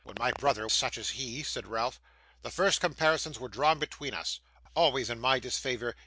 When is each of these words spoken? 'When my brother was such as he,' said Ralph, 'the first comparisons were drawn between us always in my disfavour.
'When 0.03 0.15
my 0.17 0.31
brother 0.31 0.63
was 0.63 0.73
such 0.73 0.97
as 0.97 1.11
he,' 1.11 1.43
said 1.43 1.67
Ralph, 1.67 2.01
'the 2.41 2.49
first 2.49 2.81
comparisons 2.81 3.39
were 3.39 3.47
drawn 3.49 3.77
between 3.77 4.15
us 4.15 4.39
always 4.75 5.11
in 5.11 5.19
my 5.19 5.37
disfavour. 5.37 5.95